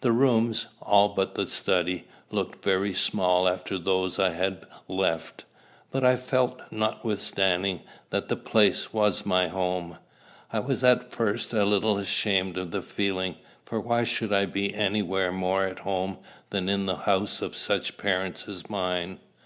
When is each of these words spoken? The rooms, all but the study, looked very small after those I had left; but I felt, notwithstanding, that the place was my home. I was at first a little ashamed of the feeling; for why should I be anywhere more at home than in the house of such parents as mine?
The 0.00 0.12
rooms, 0.12 0.68
all 0.80 1.10
but 1.10 1.34
the 1.34 1.46
study, 1.46 2.06
looked 2.30 2.64
very 2.64 2.94
small 2.94 3.46
after 3.46 3.76
those 3.78 4.18
I 4.18 4.30
had 4.30 4.64
left; 4.88 5.44
but 5.90 6.02
I 6.02 6.16
felt, 6.16 6.58
notwithstanding, 6.70 7.82
that 8.08 8.30
the 8.30 8.36
place 8.36 8.94
was 8.94 9.26
my 9.26 9.48
home. 9.48 9.98
I 10.54 10.60
was 10.60 10.82
at 10.82 11.12
first 11.12 11.52
a 11.52 11.66
little 11.66 11.98
ashamed 11.98 12.56
of 12.56 12.70
the 12.70 12.80
feeling; 12.80 13.36
for 13.66 13.78
why 13.78 14.04
should 14.04 14.32
I 14.32 14.46
be 14.46 14.72
anywhere 14.74 15.30
more 15.32 15.66
at 15.66 15.80
home 15.80 16.16
than 16.48 16.70
in 16.70 16.86
the 16.86 16.96
house 17.04 17.42
of 17.42 17.54
such 17.54 17.98
parents 17.98 18.48
as 18.48 18.70
mine? 18.70 19.20